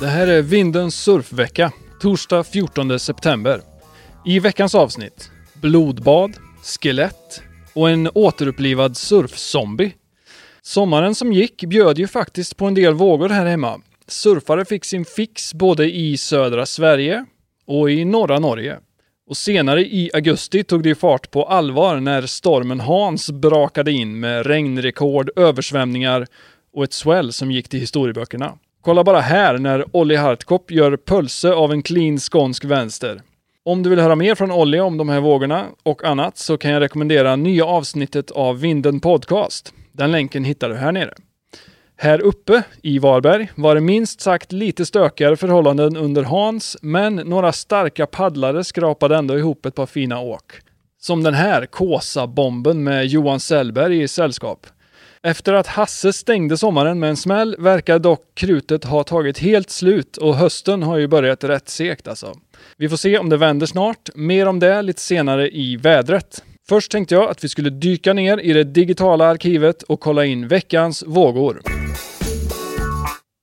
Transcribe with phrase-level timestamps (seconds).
[0.00, 3.60] Det här är Vindens surfvecka, torsdag 14 september.
[4.26, 7.42] I veckans avsnitt, blodbad, skelett
[7.74, 9.92] och en återupplivad surfzombie.
[10.62, 13.80] Sommaren som gick bjöd ju faktiskt på en del vågor här hemma.
[14.06, 17.24] Surfare fick sin fix både i södra Sverige
[17.66, 18.78] och i norra Norge.
[19.28, 24.46] Och senare i augusti tog det fart på allvar när stormen Hans brakade in med
[24.46, 26.26] regnrekord, översvämningar
[26.72, 28.58] och ett swell som gick till historieböckerna.
[28.82, 33.22] Kolla bara här när Olli Hartkopp gör pölse av en clean skånsk vänster.
[33.64, 36.70] Om du vill höra mer från Olli om de här vågorna och annat så kan
[36.70, 39.72] jag rekommendera nya avsnittet av Vinden Podcast.
[39.92, 41.14] Den länken hittar du här nere.
[41.96, 47.52] Här uppe i Varberg var det minst sagt lite stökigare förhållanden under Hans, men några
[47.52, 50.52] starka paddlare skrapade ändå ihop ett par fina åk.
[51.00, 54.66] Som den här Kåsa-bomben med Johan Sellberg i sällskap.
[55.22, 60.16] Efter att Hasse stängde sommaren med en smäll verkar dock krutet ha tagit helt slut
[60.16, 62.34] och hösten har ju börjat rätt segt alltså.
[62.76, 64.08] Vi får se om det vänder snart.
[64.14, 66.44] Mer om det lite senare i vädret.
[66.68, 70.48] Först tänkte jag att vi skulle dyka ner i det digitala arkivet och kolla in
[70.48, 71.79] veckans vågor.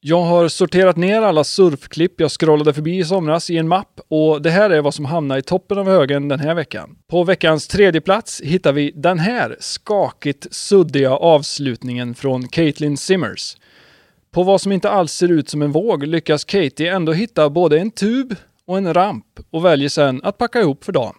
[0.00, 4.42] Jag har sorterat ner alla surfklipp jag scrollade förbi i somras i en mapp och
[4.42, 6.96] det här är vad som hamnar i toppen av högen den här veckan.
[7.10, 13.56] På veckans tredje plats hittar vi den här skakigt suddiga avslutningen från Caitlin Simmers.
[14.30, 17.78] På vad som inte alls ser ut som en våg lyckas Katie ändå hitta både
[17.78, 18.34] en tub
[18.66, 21.14] och en ramp och väljer sen att packa ihop för dagen.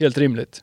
[0.00, 0.62] Helt rimligt.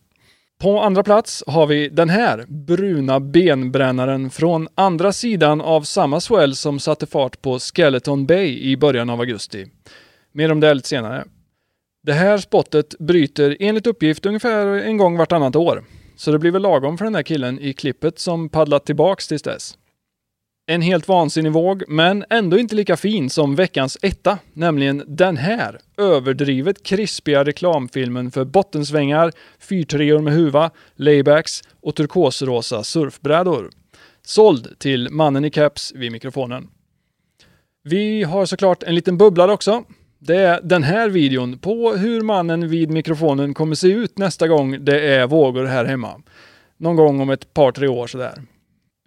[0.62, 6.56] På andra plats har vi den här bruna benbrännaren från andra sidan av samma swell
[6.56, 9.66] som satte fart på Skeleton Bay i början av augusti.
[10.32, 11.26] Mer om det lite senare.
[12.04, 15.84] Det här spottet bryter enligt uppgift ungefär en gång vartannat år.
[16.16, 19.42] Så det blir väl lagom för den här killen i klippet som paddlat tillbaks tills
[19.42, 19.78] dess.
[20.68, 25.80] En helt vansinnig våg, men ändå inte lika fin som veckans etta, nämligen den här
[25.98, 33.70] överdrivet krispiga reklamfilmen för bottensvängar, fyrtreor med huva, laybacks och turkosrosa surfbrädor.
[34.22, 36.68] Såld till mannen i keps vid mikrofonen.
[37.84, 39.84] Vi har såklart en liten bubblare också.
[40.20, 44.86] Det är den här videon på hur mannen vid mikrofonen kommer se ut nästa gång
[44.86, 46.22] det är vågor här hemma.
[46.78, 48.42] Någon gång om ett par, tre år sådär.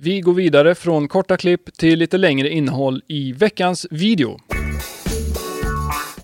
[0.01, 4.37] Vi går vidare från korta klipp till lite längre innehåll i veckans video.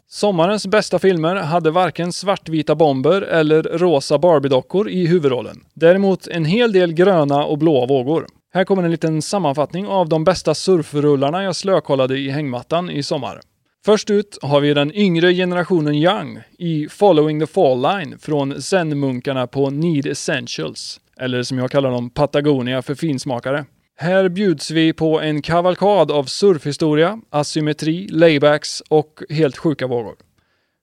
[0.09, 5.65] Sommarens bästa filmer hade varken svartvita bomber eller rosa Barbie-dockor i huvudrollen.
[5.75, 8.27] Däremot en hel del gröna och blåa vågor.
[8.53, 13.41] Här kommer en liten sammanfattning av de bästa surfrullarna jag slökollade i hängmattan i sommar.
[13.85, 19.47] Först ut har vi den yngre generationen Young i Following the Fall Line från Zen-munkarna
[19.47, 23.65] på Need Essentials eller som jag kallar dem, Patagonia för finsmakare.
[23.97, 30.15] Här bjuds vi på en kavalkad av surfhistoria, asymmetri, laybacks och helt sjuka vågor.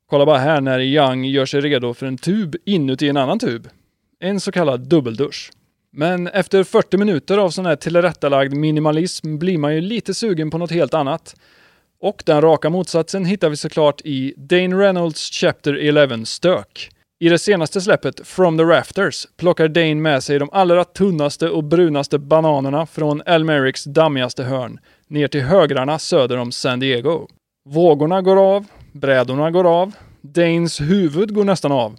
[0.09, 3.69] Kolla bara här när Young gör sig redo för en tub inuti en annan tub.
[4.19, 5.51] En så kallad dubbeldusch.
[5.91, 10.57] Men efter 40 minuter av sån här tillrättalagd minimalism blir man ju lite sugen på
[10.57, 11.35] något helt annat.
[12.01, 16.89] Och den raka motsatsen hittar vi såklart i Dane Reynolds Chapter 11 Stök.
[17.21, 21.63] I det senaste släppet, From the Rafters, plockar Dane med sig de allra tunnaste och
[21.63, 27.27] brunaste bananerna från Elmerics dammigaste hörn ner till högrarna söder om San Diego.
[27.69, 31.97] Vågorna går av, brädorna går av, Danes huvud går nästan av.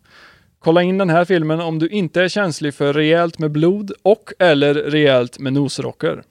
[0.59, 4.33] Kolla in den här filmen om du inte är känslig för rejält med blod och
[4.39, 6.22] eller rejält med nosrocker.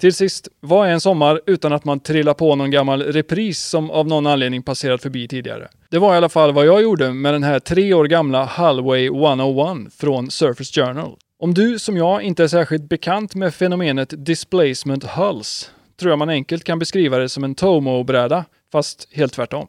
[0.00, 3.90] Till sist, vad är en sommar utan att man trillar på någon gammal repris som
[3.90, 5.68] av någon anledning passerat förbi tidigare?
[5.90, 9.06] Det var i alla fall vad jag gjorde med den här tre år gamla Hallway
[9.06, 11.16] 101 från Surface Journal.
[11.38, 16.28] Om du som jag inte är särskilt bekant med fenomenet displacement hulls tror jag man
[16.28, 19.68] enkelt kan beskriva det som en Tomo-bräda, fast helt tvärtom.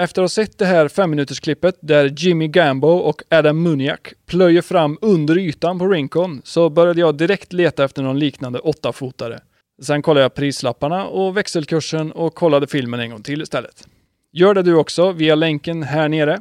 [0.00, 4.98] Efter att ha sett det här femminutersklippet där Jimmy Gambo och Adam Muniak plöjer fram
[5.00, 9.40] under ytan på Rincon så började jag direkt leta efter någon liknande åttafotare.
[9.82, 13.86] Sen kollade jag prislapparna och växelkursen och kollade filmen en gång till istället.
[14.32, 16.40] Gör det du också via länken här nere.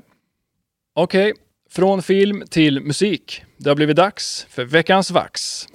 [0.96, 3.44] Okej, okay, från film till musik.
[3.58, 5.68] Det har blivit dags för veckans vax.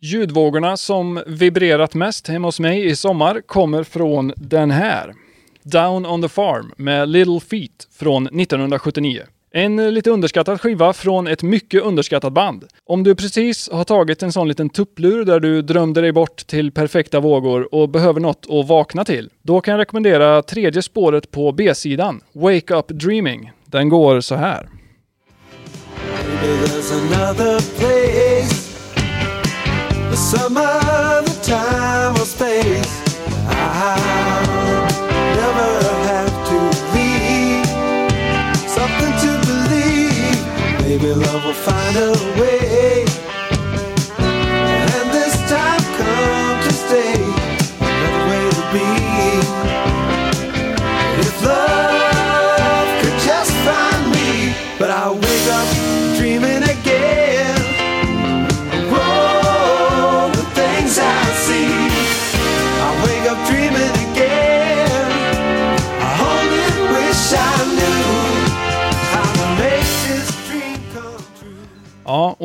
[0.00, 5.14] Ljudvågorna som vibrerat mest hemma hos mig i sommar kommer från den här.
[5.62, 9.22] Down on the Farm med Little Feet från 1979.
[9.56, 12.64] En eh, lite underskattad skiva från ett mycket underskattat band.
[12.86, 16.72] Om du precis har tagit en sån liten tupplur där du drömde dig bort till
[16.72, 21.52] perfekta vågor och behöver något att vakna till, då kan jag rekommendera tredje spåret på
[21.52, 23.52] B-sidan, Wake Up Dreaming.
[23.64, 24.68] Den går så här.
[32.38, 33.05] Maybe
[40.98, 43.35] Maybe love will find a way.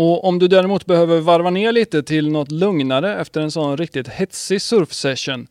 [0.01, 4.07] Och om du däremot behöver varva ner lite till något lugnare efter en sån riktigt
[4.07, 5.48] hetsig surfsession,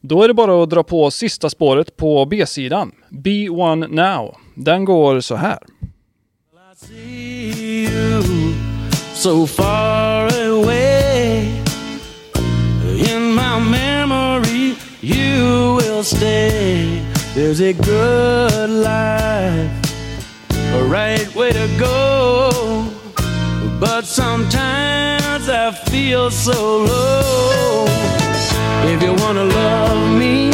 [0.00, 4.36] då är det bara att dra på sista spåret på B-sidan, B1 Now.
[4.54, 5.58] Den går så här.
[9.14, 11.42] So far away.
[13.12, 17.02] In my memory, you will stay.
[17.34, 19.70] There's a good life,
[20.50, 22.11] a right way to go.
[23.82, 27.84] But sometimes I feel so low.
[28.92, 30.52] If you wanna love me,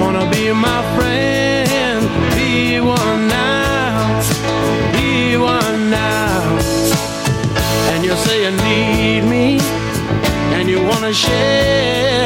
[0.00, 2.00] wanna be my friend,
[2.34, 4.22] be one now,
[4.94, 6.58] be one now.
[7.92, 9.60] And you say you need me,
[10.56, 12.21] and you wanna share,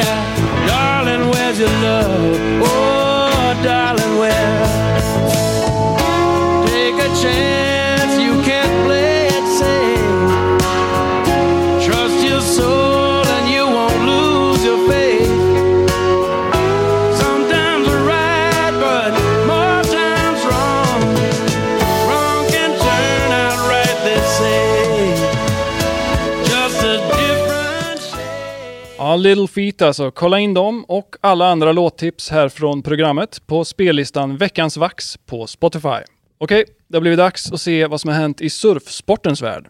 [29.21, 30.11] Little Feet alltså.
[30.11, 35.47] Kolla in dem och alla andra låttips här från programmet på spellistan Veckans Vax på
[35.47, 35.99] Spotify.
[36.37, 39.67] Okej, det har blivit dags att se vad som har hänt i surfsportens värld.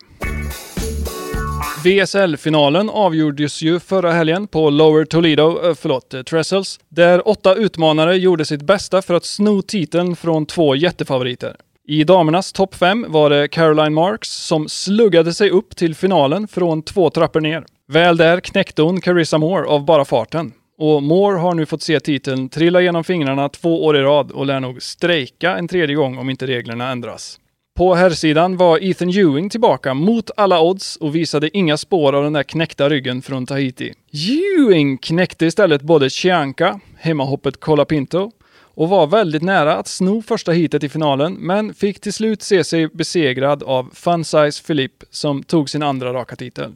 [1.83, 8.17] VSL-finalen avgjordes ju förra helgen på Lower Toledo, eh, förlåt, eh, Trestles, där åtta utmanare
[8.17, 11.55] gjorde sitt bästa för att sno titeln från två jättefavoriter.
[11.87, 16.81] I damernas topp fem var det Caroline Marks som sluggade sig upp till finalen från
[16.81, 17.65] två trappor ner.
[17.89, 20.53] Väl där knäckte hon Carissa Moore av bara farten.
[20.77, 24.45] Och Moore har nu fått se titeln trilla genom fingrarna två år i rad och
[24.45, 27.39] lär nog strejka en tredje gång om inte reglerna ändras.
[27.77, 32.33] På herrsidan var Ethan Ewing tillbaka mot alla odds och visade inga spår av den
[32.33, 33.93] där knäckta ryggen från Tahiti.
[34.11, 40.83] Ewing knäckte istället både Chianka, hemmahoppet Colapinto, och var väldigt nära att sno första heatet
[40.83, 45.69] i finalen, men fick till slut se sig besegrad av Fun Size Philippe som tog
[45.69, 46.73] sin andra raka titel.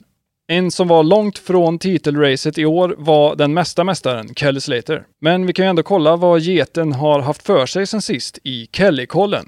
[0.52, 5.04] En som var långt från titelracet i år var den mesta mästaren, Kelly Slater.
[5.22, 8.68] Men vi kan ju ändå kolla vad geten har haft för sig sen sist i
[8.72, 9.46] Kellykollen.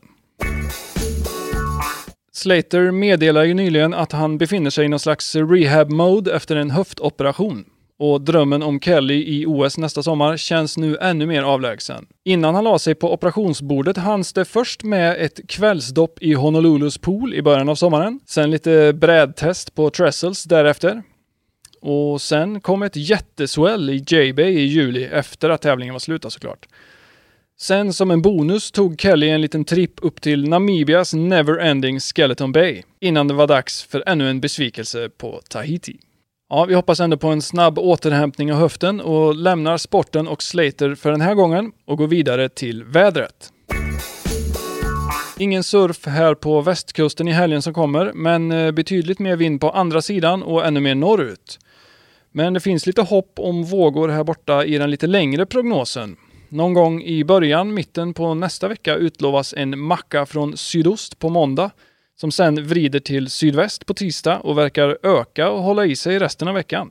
[2.34, 7.66] Slater meddelar ju nyligen att han befinner sig i någon slags rehab-mode efter en höftoperation.
[8.06, 12.06] Och drömmen om Kelly i OS nästa sommar känns nu ännu mer avlägsen.
[12.24, 17.34] Innan han la sig på operationsbordet hanns det först med ett kvällsdopp i Honolulus pool
[17.34, 18.20] i början av sommaren.
[18.26, 21.04] Sen lite brädtest på Trestles därefter.
[21.82, 26.68] Och sen kom ett jätteswell i J-Bay i juli efter att tävlingen var slut såklart.
[27.60, 32.84] Sen som en bonus tog Kelly en liten tripp upp till Namibias Neverending Skeleton Bay
[33.00, 35.98] innan det var dags för ännu en besvikelse på Tahiti.
[36.50, 40.96] Ja, vi hoppas ändå på en snabb återhämtning av höften och lämnar sporten och Slater
[40.96, 43.50] för den här gången och går vidare till vädret.
[45.40, 49.70] Ingen surf här på västkusten i helgen som kommer, men eh, betydligt mer vind på
[49.70, 51.60] andra sidan och ännu mer norrut.
[52.32, 56.16] Men det finns lite hopp om vågor här borta i den lite längre prognosen.
[56.50, 61.72] Någon gång i början, mitten på nästa vecka utlovas en macka från sydost på måndag
[62.20, 66.48] som sen vrider till sydväst på tisdag och verkar öka och hålla i sig resten
[66.48, 66.90] av veckan.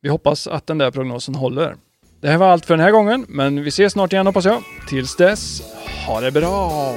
[0.00, 1.76] Vi hoppas att den där prognosen håller.
[2.20, 4.62] Det här var allt för den här gången, men vi ses snart igen hoppas jag.
[4.88, 5.62] Tills dess,
[6.06, 6.94] ha det bra!